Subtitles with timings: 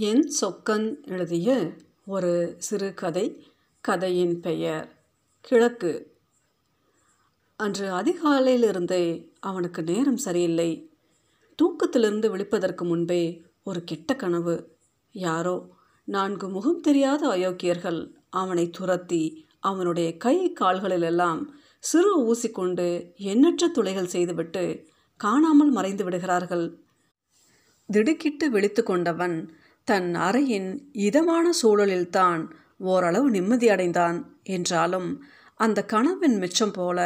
[0.00, 1.72] என் சொக்கன் எழுதிய
[2.06, 3.46] ஒரு சிறுகதை
[3.80, 5.02] கதையின் பெயர்
[5.40, 6.16] கிழக்கு.
[7.56, 10.90] அன்று அதிகாலையிலிருந்தே அவனுக்கு நேரம் சரியில்லை.
[11.54, 14.76] தூக்கத்திலிருந்து விழிப்பதற்கு முன்பே ஒரு கெட்ட கனவு.
[15.12, 15.68] யாரோ
[16.04, 21.46] நான்கு முகம் தெரியாத அயோக்கியர்கள் அவனை துரத்தி அவனுடைய கை கால்களிலெல்லாம்
[21.78, 24.86] சிறு ஊசி கொண்டு எண்ணற்ற துளைகள் செய்துவிட்டு
[25.16, 26.78] காணாமல் மறைந்து விடுகிறார்கள்.
[27.86, 29.52] திடுக்கிட்டு விழித்து கொண்டவன்
[29.88, 32.42] தன் அறையின் இதமான சூழலில்தான்
[32.78, 35.08] ஓரளவு நிம்மதியடைந்தான் என்றாலும்
[35.60, 36.98] அந்த கனவின் மிச்சம் போல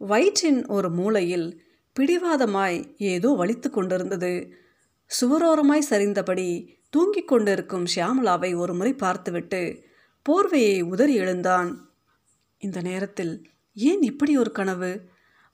[0.00, 1.48] வயிற்றின் ஒரு மூலையில்
[1.96, 4.32] பிடிவாதமாய் ஏதோ வலித்து கொண்டிருந்தது.
[5.10, 6.48] சுவரோரமாய் சரிந்தபடி
[6.90, 9.62] தூங்கிக் கொண்டிருக்கும் ஷியாமலாவை ஒரு முறை பார்த்துவிட்டு
[10.26, 11.70] போர்வையை உதறி எழுந்தான்.
[12.62, 13.34] இந்த நேரத்தில்
[13.76, 14.92] ஏன் இப்படி ஒரு கனவு?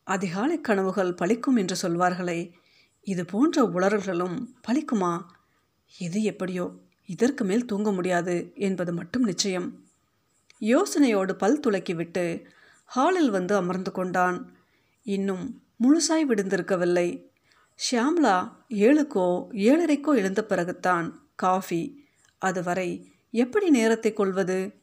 [0.07, 2.41] அதிகாலை கனவுகள் பழிக்கும் என்று சொல்வார்களே
[3.07, 5.13] இது போன்ற உளறல்களும் பழிக்குமா
[5.95, 6.75] எது எப்படியோ?
[7.07, 9.87] இதற்கு மேல் தூங்க முடியாது என்பது மட்டும் நிச்சயம்.
[10.61, 12.45] யோசனையோடு பல் துளக்கிவிட்டு
[12.85, 14.53] ஹாலில் வந்து அமர்ந்து கொண்டான்.
[15.03, 17.25] இன்னும் முழுசாய் விடுந்திருக்கவில்லை.
[17.79, 18.37] ஷியாம்லா
[18.69, 22.07] ஏழுக்கோ ஏழரைக்கோ எழுந்த பிறகுத்தான் காஃபி.
[22.39, 24.75] அதுவரை எப்படி நேரத்தை கொள்வது?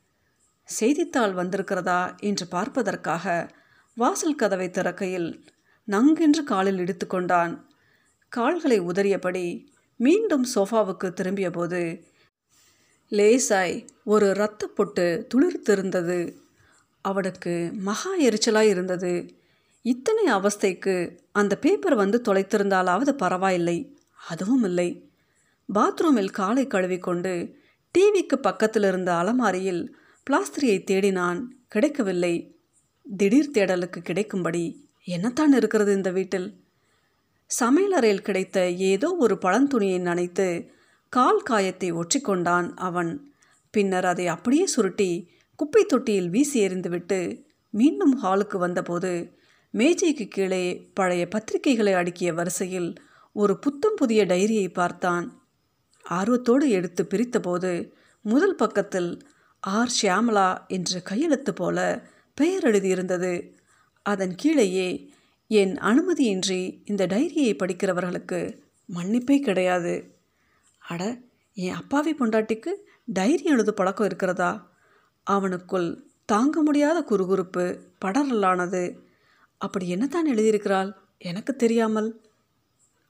[0.63, 3.53] செய்தித்தாள் வந்திருக்கிறதா என்று பார்ப்பதற்காக
[3.95, 5.30] வாசல் கதவை திறக்கையில்
[5.87, 7.53] நங்கென்று காலில் இடித்து கொண்டான்.
[8.30, 12.03] கால்களை உதறியபடி மீண்டும் சோஃபாவுக்கு திரும்பியபோது
[13.09, 16.33] லேசாய் ஒரு இரத்த பொட்டு துளிர்த்திருந்தது.
[17.02, 19.33] அவனுக்கு மகா எரிச்சலாக இருந்தது.
[19.81, 23.97] இத்தனை அவஸ்தைக்கு அந்த பேப்பர் வந்து தொலைத்திருந்தாலாவது பரவாயில்லை.
[24.29, 25.09] அதுவும் இல்லை.
[25.73, 27.55] பாத்ரூமில் காலை கழுவிக்கொண்டு
[27.97, 29.95] டிவிக்கு பக்கத்தில் இருந்த அலமாரியில்
[30.30, 31.43] பிளாஸ்திரியை தேடினான்.
[31.67, 32.59] கிடைக்கவில்லை.
[33.17, 36.64] திடீர் தேடலுக்கு கிடைக்கும்படி என்னத்தான் இருக்கிறது இந்த வீட்டில்?
[37.51, 40.47] சமையலறையில் கிடைத்த ஏதோ ஒரு பழந்துணியை நனைத்து
[41.09, 43.33] கால் காயத்தை ஒற்றிக்கொண்டான் அவன்.
[43.71, 47.19] பின்னர் அதை அப்படியே சுருட்டி குப்பை தொட்டியில் வீசி எறிந்துவிட்டு
[47.69, 49.37] மீண்டும் ஹாலுக்கு வந்தபோது
[49.71, 52.89] மேஜைக்கு கீழே பழைய பத்திரிகைகளை அடுக்கிய வரிசையில்
[53.31, 55.25] ஒரு புத்தம் புதிய டைரியை பார்த்தான்.
[56.05, 57.71] ஆர்வத்தோடு எடுத்து பிரித்தபோது
[58.25, 59.11] முதல் பக்கத்தில்
[59.59, 59.93] ஆர்.
[60.02, 61.77] ஷியாமலா என்று கையெழுத்து போல
[62.37, 63.33] பெயர் எழுதியிருந்தது.
[64.05, 64.89] அதன் கீழேயே
[65.48, 68.60] என் அனுமதியின்றி இந்த டைரியை படிக்கிறவர்களுக்கு
[68.95, 70.17] மன்னிப்பே கிடையாது.
[70.78, 71.20] அட
[71.54, 72.73] என் அப்பாவி பொண்டாட்டிக்கு
[73.06, 74.72] டைரி எழுது பழக்கம் இருக்கிறதா?
[75.30, 78.98] அவனுக்குள் தாங்க முடியாத குறுகுறுப்பு படரலானது
[79.58, 80.94] அப்படி என்னத்தான் எழுதியிருக்கிறாள்?
[81.17, 82.22] எனக்கு தெரியாமல்.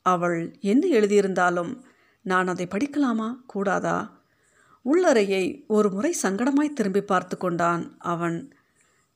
[0.01, 1.81] அவள் என்ன எழுதியிருந்தாலும்
[2.21, 3.35] நான் அதை படிக்கலாமா?
[3.47, 4.23] கூடாதா?
[4.85, 8.53] உள்ளறையை ஒரு முறை சங்கடமாய் திரும்பி பார்த்து கொண்டான் அவன்.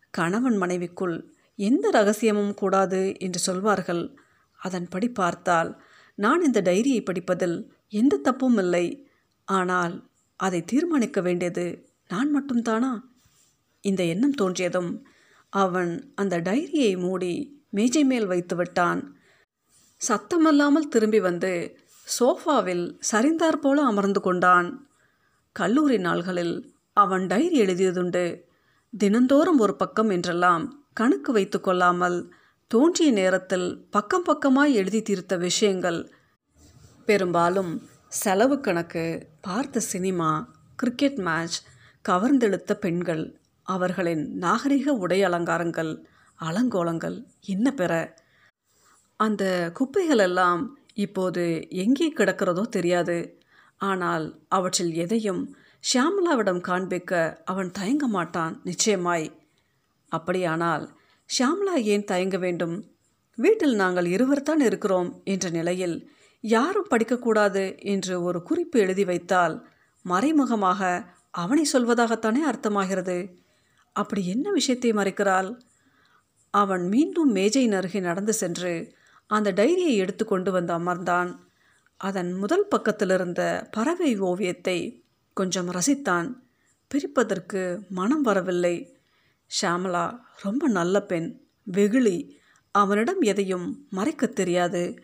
[0.10, 4.16] கணவன் மனைவிக்குள் எந்த ரகசியமும் கூடாது என்று சொல்வார்கள்.
[4.60, 5.84] அதன்படி பார்த்தால்
[6.16, 7.58] நான் இந்த டைரியை படிப்பதில்
[7.90, 8.86] எந்த தப்பும் இல்லை.
[9.46, 11.66] ஆனால் அதை தீர்மானிக்க வேண்டியது
[12.08, 12.92] நான் மட்டும்தானா?
[13.82, 14.92] இந்த எண்ணம் தோன்றியதும்
[15.50, 17.34] அவன் அந்த டைரியை மூடி
[17.70, 19.02] மேஜை மேல் வைத்து விட்டான்.
[20.02, 21.54] சத்தமல்லாமல் திரும்பி வந்து
[22.20, 24.70] சோஃபாவில் சரிந்தாற் போல அமர்ந்து கொண்டான்.
[25.52, 26.56] கல்லூரி நாள்களில்
[26.94, 28.26] அவன் டைரி எழுதியதுண்டு.
[28.94, 30.66] தினந்தோறும் ஒரு பக்கம் என்றெல்லாம்
[31.00, 32.18] கணக்கு வைத்து கொள்ளாமல்
[32.72, 36.00] தோன்றிய நேரத்தில் பக்கம் பக்கமாய் எழுதி தீர்த்த விஷயங்கள்.
[37.06, 37.72] பெரும்பாலும்
[38.22, 39.04] செலவு கணக்கு
[39.42, 40.30] பார்த்த சினிமா
[40.76, 41.58] கிரிக்கெட் மேட்ச்
[42.06, 43.24] கவர்ந்தெழுத்த பெண்கள்
[43.68, 45.92] அவர்களின் நாகரிக உடை அலங்காரங்கள்
[46.40, 47.94] அலங்கோலங்கள் என்ன பெற?
[49.20, 49.44] அந்த
[49.74, 50.62] குப்பைகள் எல்லாம்
[51.06, 51.44] இப்போது
[51.84, 53.18] எங்கே கிடக்கிறதோ தெரியாது.
[53.82, 55.42] ஆனால் அவற்றில் எதையும்
[55.84, 59.28] ஷியாமலாவிடம் காண்பிக்க அவன் தயங்க மாட்டான் நிச்சயமாய்.
[60.10, 60.98] அப்படியானால்
[61.40, 62.84] ஷாம்லா ஏன் தயங்க வேண்டும்?
[63.36, 66.12] வீட்டில் நாங்கள் இருவர்தான் இருக்கிறோம் என்ற நிலையில்
[66.42, 69.68] யாரும் படிக்கக்கூடாது என்று ஒரு குறிப்பு எழுதி வைத்தால்
[70.02, 73.32] மறைமுகமாக அவனை சொல்வதாகத்தானே அர்த்தமாகிறது?
[73.94, 75.58] அப்படி என்ன விஷயத்தை மறைக்கிறாள்?
[76.50, 78.94] அவன் மீண்டும் மேஜையின் அருகே நடந்து சென்று
[79.28, 81.40] அந்த டைரியை எடுத்து கொண்டு வந்து அமர்ந்தான்.
[81.98, 85.04] அதன் முதல் பக்கத்தில் இருந்த பறவை ஓவியத்தை
[85.34, 86.30] கொஞ்சம் ரசித்தான்.
[86.92, 88.99] பிரிப்பதற்கு மனம் வரவில்லை.
[89.62, 91.42] ஷாமலா ரொம்ப நல்ல பெண்.
[91.64, 92.40] வெகுளி.
[92.72, 95.04] அவனிடம் எதையும் மறைக்கத் தெரியாது.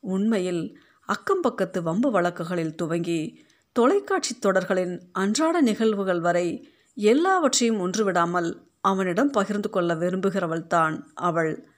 [0.00, 9.70] உண்மையில் அக்கம் பக்கத்து வம்பு வழக்குகளில் துவங்கி தொலைக்காட்சி தொடர்களின் அன்றாட நிகழ்வுகள் வரை எல்லாவற்றையும் ஒன்றுவிடாமல் அவனிடம் பகிர்ந்து
[9.70, 11.68] கொள்ள விரும்புகிறவள்தான் அவள்.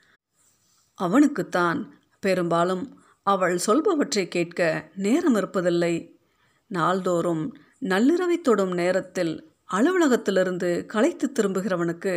[0.95, 6.17] அவனுக்குத்தான் பெரும்பாலும் அவள் சொல்பவற்றை கேட்க நேரம் இருப்பதில்லை.
[6.67, 12.15] நாள்தோறும் நள்ளிரவை தொடும் நேரத்தில் அலுவலகத்திலிருந்து களைத்து திரும்புகிறவனுக்கு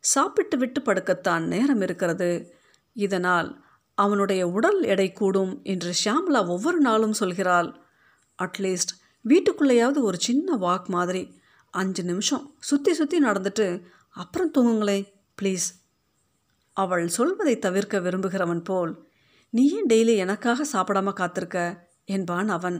[0.00, 2.54] சாப்பிட்டு விட்டு படுக்கத்தான் நேரம் இருக்கிறது.
[2.92, 3.64] இதனால்
[3.94, 7.70] அவனுடைய உடல் எடை கூடும் என்று ஷியாமலா ஒவ்வொரு நாளும் சொல்கிறாள்.
[8.42, 8.92] அட்லீஸ்ட்
[9.28, 11.40] வீட்டுக்குள்ளேயாவது ஒரு சின்ன வாக் மாதிரி
[11.70, 14.98] அஞ்சு நிமிஷம் சுற்றி சுற்றி நடந்துட்டு அப்புறம் தூங்குங்களே
[15.42, 15.66] ப்ளீஸ்
[16.72, 19.08] அவள் சொல்வதை தவிர்க்க விரும்புகிறவன் போல்
[19.50, 21.88] நீ ஏன் டெய்லி எனக்காக சாப்பிடாம காத்திருக்க?
[22.04, 22.78] என்பான் அவன்.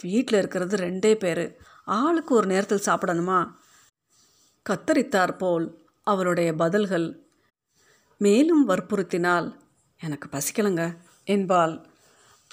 [0.00, 1.60] வீட்டில் இருக்கிறது ரெண்டே பேர்.
[1.88, 3.50] ஆளுக்கு ஒரு நேரத்தில் சாப்பிடணுமா?
[4.70, 7.26] கத்தரித்தார் போல் அவளுடைய பதில்கள்
[8.18, 9.56] மேலும் வற்புறுத்தினால்
[10.00, 10.96] எனக்கு பசிக்கலங்க.
[11.24, 11.86] என்பாள்.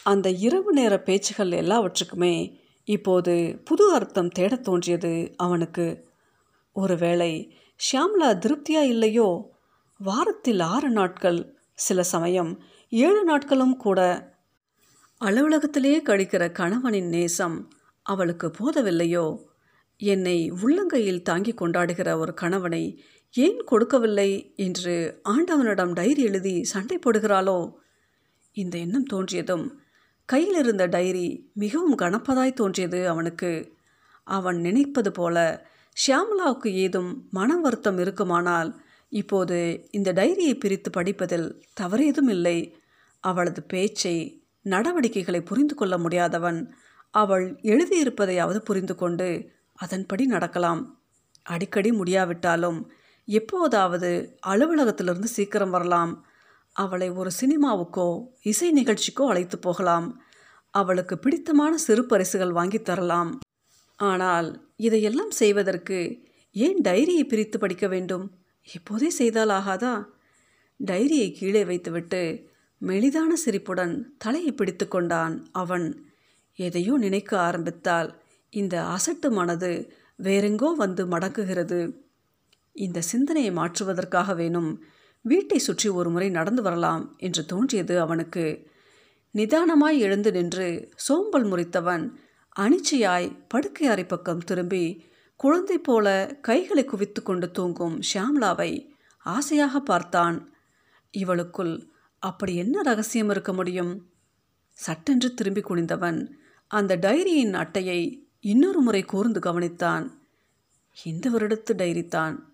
[0.04, 6.10] அந்த இரவு நேர பேச்சுகள் எல்லாவற்றுக்குமே இப்போது புது அர்த்தம் தேடத் தோன்றியது அவனுக்கு.
[6.74, 9.50] ஒருவேளை ஷியாம்லா திருப்தியா இல்லையோ?
[9.98, 14.34] வாரத்தில் ஆறு நாட்கள் சில சமயம் ஏழு நாட்களும் கூட.
[15.22, 17.72] அலுவலகத்திலேயே கழிக்கிற கணவனின் நேசம்
[18.06, 19.26] அவளுக்கு போதவில்லையோ?
[20.00, 22.84] என்னை உள்ளங்கையில் தாங்கி கொண்டாடுகிற ஒரு கணவனை
[23.36, 24.96] ஏன் கொடுக்கவில்லை என்று
[25.30, 27.58] ஆண்டவனிடம் டைரி எழுதி சண்டை போடுகிறாளோ?
[28.56, 29.66] இந்த எண்ணம் தோன்றியதும்
[30.30, 33.52] கையில் இருந்த டைரி மிகவும் கனப்பதாய் தோன்றியது அவனுக்கு.
[34.28, 35.38] அவன் நினைப்பது போல
[35.98, 38.70] ஷியாமலாவுக்கு ஏதும் மன வருத்தம் இருக்குமானால்
[39.12, 39.58] இப்போது
[39.92, 41.48] இந்த டைரியை பிரித்து படிப்பதில்
[41.82, 42.58] தவறேதும் இல்லை
[43.24, 44.16] அவளது பேச்சை
[44.66, 46.60] நடவடிக்கைகளை புரிந்து கொள்ள முடியாதவன்
[47.16, 51.02] அவள் எழுதியிருப்பதையாவது புரிந்து கொண்டு அதன்படி நடக்கலாம்.
[51.44, 52.92] அடிக்கடி முடியாவிட்டாலும்
[53.26, 56.26] எப்போதாவது அலுவலகத்திலிருந்து சீக்கிரம் வரலாம்.
[56.74, 60.22] அவளை ஒரு சினிமாவுக்கோ இசை நிகழ்ச்சிக்கோ அழைத்து போகலாம்.
[60.72, 63.40] அவளுக்கு பிடித்தமான சிறு பரிசுகள் வாங்கித் தரலாம்.
[63.96, 68.32] ஆனால் இதையெல்லாம் செய்வதற்கு ஏன் டைரியை பிரித்து படிக்க வேண்டும்?
[68.66, 70.04] எப்போதே செய்தால் ஆகாதா?
[70.86, 72.50] டைரியை கீழே வைத்துவிட்டு
[72.82, 76.14] மெலிதான சிரிப்புடன் தலையை பிடித்து கொண்டான் அவன்.
[76.60, 78.10] எதையோ நினைக்க ஆரம்பித்தால்
[78.50, 79.72] இந்த அசட்டு மனது
[80.24, 81.80] வேறெங்கோ வந்து மடங்குகிறது
[82.76, 84.70] இந்த சிந்தனையை மாற்றுவதற்காக வேணும்.
[85.22, 88.46] வீட்டை சுற்றி ஒரு முறை நடந்து வரலாம் என்று தோன்றியது அவனுக்கு.
[89.36, 92.06] நிதானமாய் எழுந்து நின்று சோம்பல் முறித்தவன்
[92.60, 94.84] அனிச்சையாய் படுக்கை அறை பக்கம் திரும்பி
[95.36, 98.72] குழந்தை போல கைகளை குவித்து கொண்டு தூங்கும் ஷியாம்லாவை
[99.26, 100.38] ஆசையாக பார்த்தான்.
[101.14, 101.76] இவளுக்குள்
[102.24, 103.94] அப்படி என்ன ரகசியம் இருக்க முடியும்?
[104.80, 106.20] சட்டென்று திரும்பி குனிந்தவன்
[106.68, 110.10] அந்த டைரியின் அட்டையை இன்னொரு முறை கூர்ந்து கவனித்தான்.
[111.04, 112.54] இந்த வருடத்து டைரி தான்.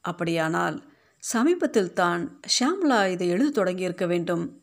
[0.00, 0.82] அப்படியானால்
[1.18, 4.62] சமீபத்தில் தான் ஷியாம்லா இதை எழுத தொடங்கியிருக்க வேண்டும்.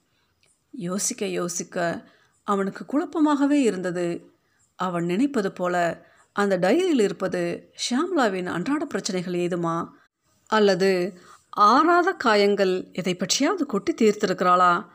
[0.71, 2.05] யோசிக்க யோசிக்க
[2.43, 4.33] அவனுக்கு குழப்பமாகவே இருந்தது.
[4.75, 9.89] அவன் நினைப்பது போல அந்த டைரியில் இருப்பது ஷியாம்லாவின் அன்றாட பிரச்சனைகள் ஏதுமா?
[10.45, 11.19] அல்லது
[11.49, 14.85] ஆறாத காயங்கள் எதை பற்றியாவது கொட்டி தீர்த்திருக்கிறாளா?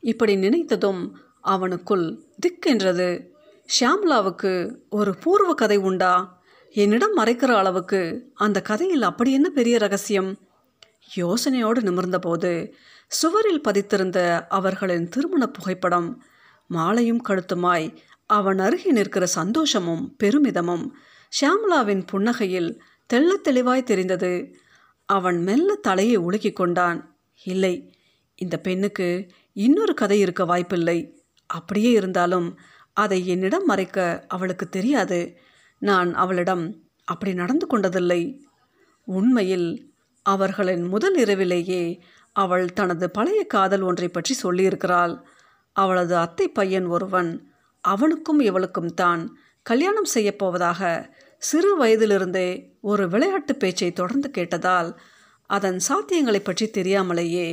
[0.00, 1.10] இப்படி நினைத்ததும்
[1.44, 3.32] அவனுக்குள் திக்கென்றது
[3.68, 6.42] ஷியாம்லாவுக்கு ஒரு பூர்வ கதை உண்டா?
[6.68, 10.38] என்னிடம் மறைக்கிற அளவுக்கு அந்த கதையில் அப்படி என்ன பெரிய ரகசியம்?
[11.16, 12.72] யோசனையோடு நிமிர்ந்தபோது
[13.08, 16.22] சுவரில் பதித்திருந்த அவர்களின் திருமண புகைப்படம்
[16.66, 17.96] மாலையும் கழுத்துமாய்
[18.26, 20.96] அவன் அருகே நிற்கிற சந்தோஷமும் பெருமிதமும்
[21.40, 22.78] ஷியாம்லாவின் புன்னகையில்
[23.12, 24.54] தெள்ள தெளிவாய் தெரிந்தது.
[25.08, 27.18] அவன் மெல்ல தலையை உலுக்கி கொண்டான்.
[27.44, 27.94] இல்லை
[28.34, 30.98] இந்த பெண்ணுக்கு இன்னொரு கதை இருக்க வாய்ப்பில்லை.
[31.46, 32.58] அப்படியே இருந்தாலும்
[32.96, 33.98] அதை என்னிடம் மறைக்க
[34.28, 35.20] அவளுக்கு தெரியாது.
[35.82, 36.64] நான் அவளிடம்
[37.08, 38.22] அப்படி நடந்து கொண்டதில்லை.
[39.08, 39.68] உண்மையில்
[40.26, 41.82] அவர்களின் முதல் இரவிலேயே
[42.36, 45.14] அவள் தனது பழைய காதல் ஒன்றை பற்றி சொல்லியிருக்கிறாள்.
[45.76, 47.30] அவளது அத்தை பையன் ஒருவன்
[47.84, 49.22] அவனுக்கும் இவளுக்கும் தான்
[49.66, 51.10] கல்யாணம் செய்யப்போவதாக
[51.42, 52.48] சிறு வயதிலிருந்தே
[52.80, 54.90] ஒரு விளையாட்டு பேச்சை தொடர்ந்து கேட்டதால்
[55.50, 57.48] அதன் சாத்தியங்களை பற்றி தெரியாமலேயே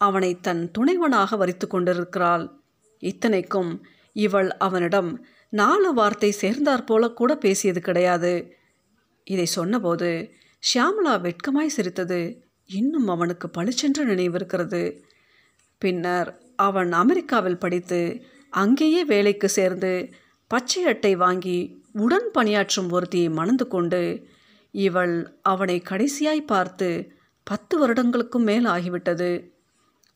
[0.00, 2.44] அவனை தன் துணைவனாக வரித்து கொண்டிருக்கிறாள்.
[3.02, 3.72] இத்தனைக்கும்
[4.12, 8.54] இவள் அவனிடம் நாலு வார்த்தை சேர்ந்தாற்போல கூட பேசியது கிடையாது.
[9.24, 10.30] இதை சொன்னபோது
[10.62, 12.42] ஷியாமலா வெட்கமாய் சிரித்தது.
[12.66, 15.00] இன்னும் அவனுக்கு பளிச்சென்று நினைவிருக்கிறது.
[15.78, 20.12] பின்னர் அவன் அமெரிக்காவில் படித்து அங்கேயே வேலைக்கு சேர்ந்து
[20.48, 24.26] பச்சை அட்டை வாங்கி உடன் பணியாற்றும் ஒருத்தியை மணந்து கொண்டு
[24.70, 27.12] இவள் அவனை கடைசியாய் பார்த்து
[27.44, 29.50] பத்து வருடங்களுக்கும் மேல் ஆகிவிட்டது.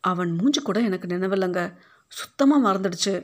[0.00, 1.74] அவன் மூஞ்சி கூட எனக்கு நினைவில்லைங்க.
[2.08, 3.14] சுத்தமாக மறந்துடுச்சு.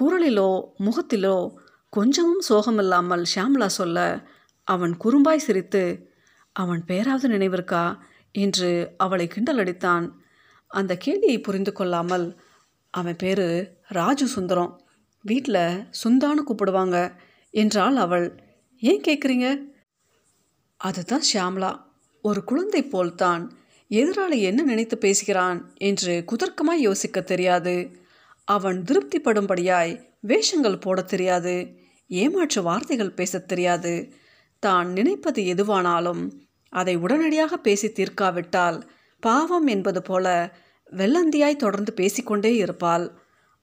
[0.00, 1.54] குரலிலோ முகத்திலோ
[1.90, 4.26] கொஞ்சமும் சோகமில்லாமல் ஷியாமலா சொல்ல
[4.64, 6.10] அவன் குறும்பாய் சிரித்து
[6.52, 7.98] அவன் பெயராவது நினைவிருக்கா?
[8.32, 10.10] என்று அவளை கிண்டல் அடித்தான்
[10.66, 12.40] அந்த கேள்வியை புரிந்து கொள்ளாமல்
[12.90, 14.80] அவன் பேர் ராஜு சுந்தரம்.
[15.22, 17.16] வீட்டில் சுந்தான்னு கூப்பிடுவாங்க
[17.50, 18.42] என்றாள் அவள்.
[18.82, 19.46] ஏன் கேட்குறீங்க
[20.76, 21.80] அதுதான் ஷியாம்லா.
[22.22, 23.52] ஒரு குழந்தை போல்தான்.
[23.90, 25.72] எதிராளி என்ன நினைத்து பேசுகிறான்?
[25.78, 28.01] என்று குதர்க்கமாய் யோசிக்க தெரியாது.
[28.44, 34.12] அவன் திருப்திப்படும்படியாய் வேஷங்கள் போடத் தெரியாது ஏமாற்று வார்த்தைகள் பேசத் தெரியாது.
[34.58, 36.30] தான் நினைப்பது எதுவானாலும்
[36.68, 38.82] அதை உடனடியாக பேசி தீர்க்காவிட்டால்
[39.20, 40.26] பாவம் என்பது போல
[40.92, 43.06] வெள்ளந்தியாய் தொடர்ந்து பேசிக்கொண்டே இருப்பாள்.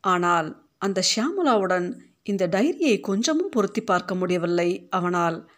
[0.03, 1.87] ஆனால் அந்த ஷியாமலாவுடன்
[2.23, 5.49] இந்த டைரியை கொஞ்சமும் பொருத்தி பார்க்க முடியவில்லை அவனால்.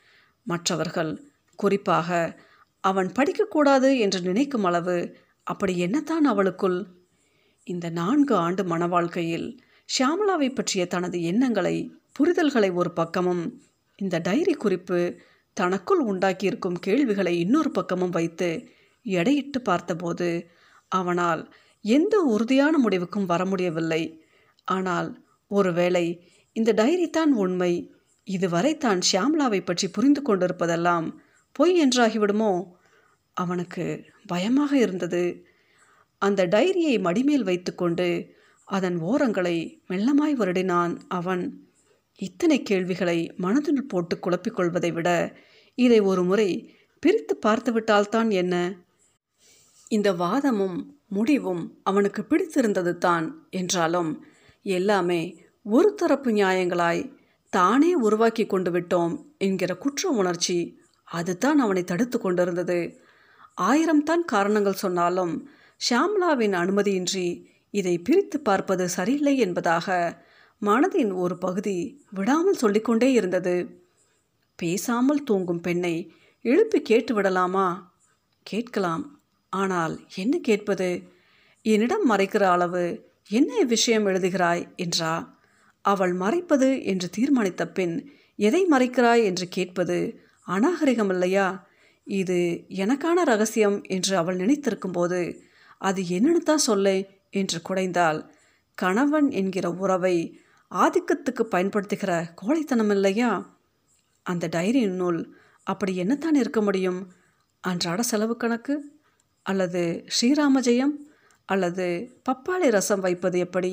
[0.44, 1.12] மற்றவர்கள்
[1.56, 2.40] குறிப்பாக
[2.84, 6.88] அவன் படிக்கக்கூடாது என்று நினைக்கும் அளவு அப்படி என்னத்தான் அவளுக்குள்
[7.68, 9.48] இந்த நான்கு ஆண்டு மன வாழ்க்கையில்
[9.90, 11.76] ஷியாமலாவை பற்றிய தனது எண்ணங்களை
[12.20, 13.44] புரிதல்களை ஒரு பக்கமும்
[14.00, 15.00] இந்த டைரி குறிப்பு
[15.58, 18.50] தனக்குள் உண்டாக்கியிருக்கும் கேள்விகளை இன்னொரு பக்கமும் வைத்து
[19.06, 20.30] எடையிட்டு பார்த்தபோது
[20.92, 21.42] அவனால்
[21.86, 24.02] எந்த உறுதியான முடிவுக்கும் வர முடியவில்லை.
[24.68, 25.10] ஆனால்
[25.52, 26.06] ஒருவேளை
[26.56, 27.72] இந்த டைரி தான் உண்மை
[28.28, 31.08] இதுவரை தான் ஷியாம்லாவை பற்றி புரிந்து கொண்டிருப்பதெல்லாம்
[31.56, 32.52] பொய் என்றாகிவிடுமோ?
[33.38, 33.86] அவனுக்கு
[34.28, 35.24] பயமாக இருந்தது.
[36.22, 38.08] அந்த டைரியை மடிமேல் வைத்துக்கொண்டு
[38.68, 39.58] அதன் ஓரங்களை
[39.90, 41.44] மெல்லமாய் வருடினான் அவன்.
[42.20, 45.10] இத்தனை கேள்விகளை மனதில் போட்டு குழப்பிக் கொள்வதை விட
[45.78, 46.50] இதை ஒரு முறை
[47.04, 48.56] பிரித்து பார்த்துவிட்டால்தான் என்ன?
[49.92, 54.12] இந்த வாதமும் முடிவும் அவனுக்கு பிடித்திருந்தது தான் என்றாலும்
[54.70, 55.22] எல்லாமே
[55.66, 57.02] ஒரு தரப்பு நியாயங்களாய்
[57.54, 60.58] தானே உருவாக்கி கொண்டு விட்டோம் என்கிற குற்ற உணர்ச்சி
[61.08, 62.80] அதுதான் அவனை தடுத்து கொண்டிருந்தது.
[63.62, 65.34] ஆயிரம்தான் காரணங்கள் சொன்னாலும்
[65.82, 67.28] ஷியாம்லாவின் அனுமதியின்றி
[67.74, 69.88] இதை பிரித்து பார்ப்பது சரியில்லை என்பதாக
[70.62, 71.78] மனதின் ஒரு பகுதி
[72.10, 73.56] விடாமல் சொல்லிக்கொண்டே இருந்தது.
[74.56, 76.12] பேசாமல் தூங்கும் பெண்ணை
[76.46, 77.68] எழுப்பி கேட்டு விடலாமா?
[78.46, 79.06] கேட்கலாம்.
[79.50, 80.90] ஆனால் என்ன கேட்பது?
[81.62, 82.84] என்னிடம் மறைக்கிற அளவு
[83.30, 85.14] என்ன விஷயம் எழுதுகிறாய் என்றா?
[85.86, 87.96] அவள் மறைப்பது என்று தீர்மானித்த பின்
[88.40, 89.98] எதை மறைக்கிறாய் என்று கேட்பது
[90.48, 91.48] அநாகரிகம் இல்லையா
[92.08, 92.38] இது
[92.76, 95.20] எனக்கான ரகசியம் என்று அவள் நினைத்திருக்கும் போது
[95.82, 96.96] அது என்னன்னு தான் சொல்லு
[97.30, 98.20] என்று குடைந்தால்
[98.78, 100.16] கணவன் என்கிற உறவை
[100.72, 102.12] ஆதிக்கத்துக்கு பயன்படுத்துகிற
[102.42, 103.32] கோழைத்தனம் இல்லையா?
[104.26, 105.20] அந்த டைரியினுள்
[105.68, 107.00] அப்படி என்னத்தான் இருக்க முடியும்?
[107.64, 108.76] அன்றாட செலவு கணக்கு?
[109.46, 109.82] அல்லது
[110.16, 110.94] ஸ்ரீராமஜெயம்?
[111.50, 111.88] அல்லது
[112.26, 113.72] பப்பாளி ரசம் வைப்பது எப்படி?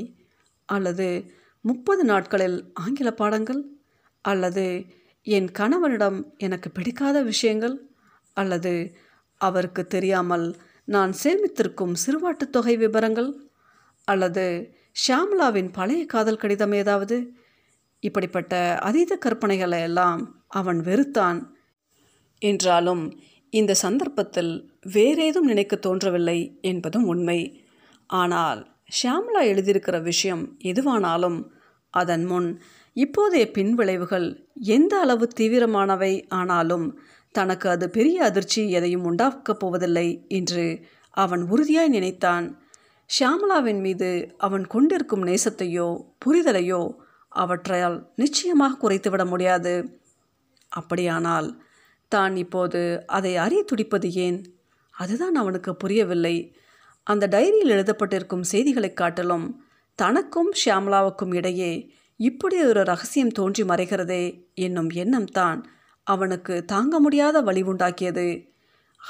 [0.69, 1.07] அல்லது
[1.65, 3.63] முப்பது நாட்களில் ஆங்கில பாடங்கள்?
[4.25, 4.65] அல்லது
[5.27, 7.77] என் கணவனிடம் எனக்கு பிடிக்காத விஷயங்கள்?
[8.37, 8.73] அல்லது
[9.41, 10.47] அவருக்கு தெரியாமல்
[10.89, 13.51] நான் சேமித்திருக்கும் சிறுவாட்டுத் தொகை விவரங்கள்
[14.05, 17.33] அல்லது ஷியாமலாவின் பழைய காதல் கடிதம் ஏதாவது?
[18.01, 21.45] இப்படிப்பட்ட அதீத கற்பனைகளை எல்லாம் அவன் வெறுத்தான்.
[22.39, 27.67] என்றாலும் இந்த சந்தர்ப்பத்தில் வேறேதும் நினைக்க தோன்றவில்லை என்பதும் உண்மை.
[28.07, 28.67] ஆனால்
[29.03, 31.39] ஷியாம்லா எழுதியிருக்கிற விஷயம் எதுவானாலும்
[31.91, 32.61] அதன் முன்
[32.97, 36.99] இப்போதைய பின்விளைவுகள் எந்த அளவு தீவிரமானவை ஆனாலும்
[37.33, 40.81] தனக்கு அது பெரிய அதிர்ச்சி எதையும் உண்டாக்கப் போவதில்லை என்று
[41.11, 42.63] அவன் உறுதியாய் நினைத்தான்.
[43.19, 46.95] ஷியாமலாவின் மீது அவன் கொண்டிருக்கும் நேசத்தையோ புரிதலையோ
[47.29, 50.01] அவற்றால் நிச்சயமாக குறைத்துவிட முடியாது.
[50.69, 51.63] அப்படியானால்
[52.09, 54.55] தான் இப்போது அதை அறிய துடிப்பது ஏன்?
[54.91, 56.57] அதுதான் அவனுக்கு புரியவில்லை.
[57.03, 65.25] அந்த டைரியில் எழுதப்பட்டிருக்கும் செய்திகளைக் காட்டிலும் தனக்கும் ஷியாமலாவுக்கும் இடையே இப்படி ஒரு ரகசியம் தோன்றி மறைகிறதே என்னும் எண்ணம்
[65.25, 65.71] தான்
[66.09, 68.49] அவனுக்கு தாங்க முடியாத வழி உண்டாக்கியது.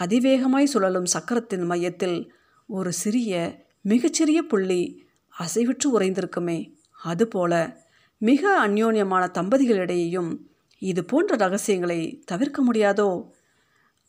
[0.00, 2.32] அதிவேகமாய் சுழலும் சக்கரத்தின் மையத்தில்
[2.66, 3.32] ஒரு சிறிய
[3.80, 5.06] மிகச்சிறிய புள்ளி
[5.38, 6.74] அசைவிற்று உறைந்திருக்குமே.
[7.02, 7.80] அதுபோல
[8.18, 10.36] மிக அந்யோன்யமான தம்பதிகளிடையேயும்
[10.78, 13.24] இது போன்ற ரகசியங்களை தவிர்க்க முடியாதோ?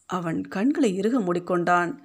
[0.05, 1.97] அவன் கண்களை இறுக மூடிக்கொண்டான்.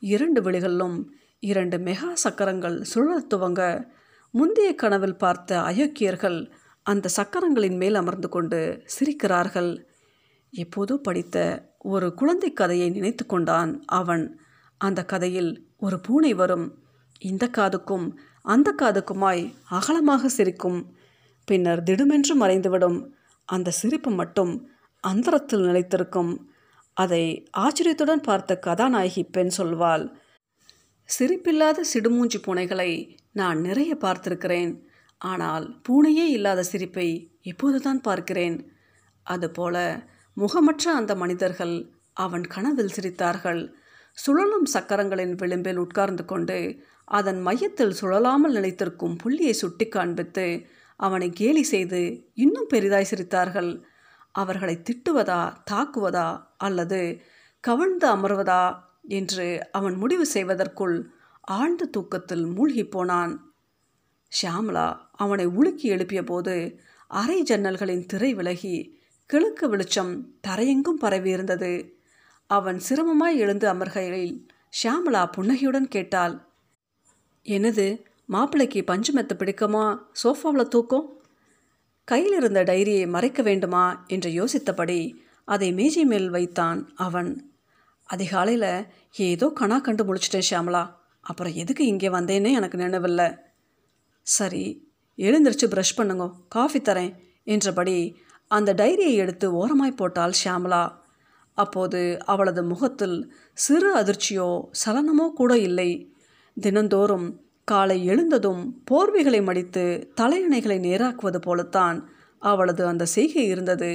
[0.00, 1.04] இரண்டு விழிகளிலும்
[1.38, 3.88] இரண்டு மெகா சக்கரங்கள் சுழல் துவங்க
[4.30, 6.52] முந்தைய கனவில் பார்த்த அயோக்கியர்கள்
[6.82, 9.85] அந்த சக்கரங்களின் மேல் அமர்ந்து கொண்டு சிரிக்கிறார்கள்.
[10.62, 11.36] எப்போதோ படித்த
[11.92, 14.24] ஒரு குழந்தை கதையை நினைத்து கொண்டான் அவன்.
[14.80, 16.66] அந்த கதையில் ஒரு பூனை வரும்.
[17.18, 18.06] இந்த காதுக்கும்
[18.54, 20.80] அந்த காதுக்குமாய் அகலமாக சிரிக்கும்.
[21.48, 22.98] பின்னர் திடுமென்று மறைந்துவிடும்.
[23.48, 24.52] அந்த சிரிப்பு மட்டும்
[25.04, 26.32] அந்தரத்தில் நிலைத்திருக்கும்.
[26.96, 27.24] அதை
[27.56, 30.04] ஆச்சரியத்துடன் பார்த்த கதாநாயகி பெண் சொல்வாள்
[31.08, 32.90] சிரிப்பில்லாத சிடுமூஞ்சி பூனைகளை
[33.32, 34.72] நான் நிறைய பார்த்திருக்கிறேன்.
[35.20, 37.08] ஆனால் பூனையே இல்லாத சிரிப்பை
[37.42, 38.56] இப்போதுதான் பார்க்கிறேன்.
[39.26, 39.76] அதுபோல
[40.36, 41.74] முகமற்ற அந்த மனிதர்கள்
[42.16, 43.62] அவன் கனவில் சிரித்தார்கள்.
[44.18, 46.58] சுழலும் சக்கரங்களின் விளிம்பில் உட்கார்ந்து கொண்டு
[47.08, 50.46] அதன் மையத்தில் சுழலாமல் நிலைத்திருக்கும் புள்ளியை சுட்டி காண்பித்து
[51.00, 52.00] அவனை கேலி செய்து
[52.34, 53.70] இன்னும் பெரிதாய் சிரித்தார்கள்.
[54.34, 55.40] அவர்களை திட்டுவதா
[55.70, 57.00] தாக்குவதா அல்லது
[57.64, 58.62] கவிழ்ந்து அமர்வதா
[59.18, 60.96] என்று அவன் முடிவு செய்வதற்குள்
[61.40, 63.34] ஆழ்ந்த தூக்கத்தில் மூழ்கி போனான்.
[64.32, 66.54] ஷியாமலா அவனை உலுக்கி எழுப்பிய போது
[67.10, 68.76] அரை ஜன்னல்களின் திரை விலகி
[69.30, 70.12] கிழக்கு வெளிச்சம்
[70.48, 71.70] தரையெங்கும் பரவியிருந்தது
[72.50, 74.46] அவன் சிரமமாய் எழுந்து அமர்கையில்
[74.78, 76.34] ஷியாமலா புன்னகையுடன் கேட்டாள்
[77.46, 77.86] எனது
[78.28, 79.84] மாப்பிள்ளைக்கு பஞ்சு மெத்த பிடிக்குமா?
[80.22, 81.06] சோஃபாவில் தூக்கம்
[82.04, 84.04] கையில் இருந்த டைரியை மறைக்க வேண்டுமா?
[84.06, 85.00] என்று யோசித்தபடி
[85.44, 87.30] அதை மேஜை மேல் வைத்தான் அவன்.
[88.08, 88.70] அதிகாலையில்
[89.12, 90.84] ஏதோ கணா கண்டு முழிச்சிட்டேன் ஷியாமலா.
[91.20, 93.28] அப்புறம் எதுக்கு இங்கே வந்தேனே எனக்கு நினைவில்லை.
[94.26, 94.64] சரி
[95.18, 96.26] எழுந்திரிச்சு ப்ரஷ் பண்ணுங்க.
[96.48, 97.12] காஃபி தரேன்
[97.44, 97.96] என்றபடி
[98.50, 100.84] அந்த டைரியை எடுத்து ஓரமாய் போட்டாள் ஷியாமலா.
[101.58, 103.16] அப்போது அவளது முகத்தில்
[103.52, 104.48] சிறு அதிர்ச்சியோ
[104.84, 105.90] சலனமோ கூட இல்லை.
[106.56, 107.26] தினந்தோறும்
[107.64, 109.84] காலை எழுந்ததும் போர்வைகளை மடித்து
[110.20, 111.98] தலையணைகளை நேராக்குவது போலத்தான்
[112.42, 113.90] அவளது அந்த செய்கை இருந்தது.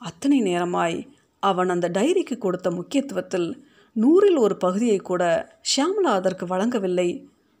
[0.00, 0.96] அத்தனை நேரமாய்
[1.42, 3.48] அவன் அந்த டைரிக்கு கொடுத்த முக்கியத்துவத்தில்
[3.96, 5.22] நூறில் ஒரு பகுதியை கூட
[5.70, 7.08] ஷியாமலா அதற்கு வழங்கவில்லை.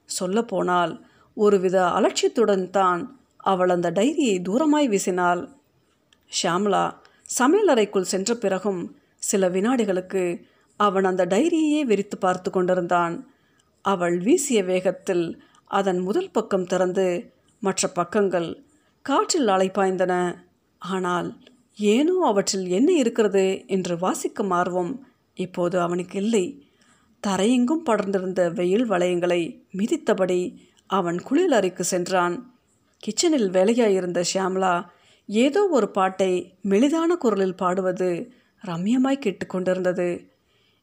[0.08, 0.92] சொல்லப்போனால்
[1.36, 3.02] ஒருவித அலட்சியத்துடன் தான்
[3.36, 5.42] அவள் அந்த டைரியை தூரமாய் வீசினாள்.
[6.36, 6.84] ஷியாமலா
[7.38, 8.80] சமையலறைக்குள் சென்ற பிறகும்
[9.22, 10.22] சில வினாடிகளுக்கு
[10.80, 13.14] அவன் அந்த டைரியையே விரித்து பார்த்து கொண்டிருந்தான்.
[13.84, 15.24] அவள் வீசிய வேகத்தில்
[15.70, 17.06] அதன் முதல் பக்கம் திறந்து
[17.62, 18.48] மற்ற பக்கங்கள்
[19.06, 20.14] காற்றில் அலைப்பாய்ந்தன
[20.82, 21.28] ஆனால்
[21.78, 23.44] ஏனோ அவற்றில் என்ன இருக்கிறது?
[23.66, 24.92] என்று வாசிக்கும் ஆர்வம்
[25.36, 26.44] இப்போது அவனுக்கு இல்லை.
[27.22, 30.40] தரையெங்கும் படர்ந்திருந்த வெயில் வளையங்களை மிதித்தபடி
[30.90, 32.34] அவன் குளியல் அறைக்கு சென்றான்.
[33.02, 34.74] கிச்சனில் வேலையாயிருந்த ஷியாம்லா
[35.26, 38.32] ஏதோ ஒரு பாட்டை மெலிதான குரலில் பாடுவது
[38.66, 40.28] ரம்யமாய் கேட்டுக்கொண்டிருந்தது.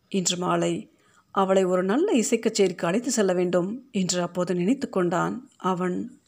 [0.09, 0.91] இன்று மாலை
[1.31, 6.18] அவளை ஒரு நல்ல இசைக்கச்சேரிக்கு அழைத்து செல்ல வேண்டும் என்று அப்போது நினைத்து கொண்டான் அவன்.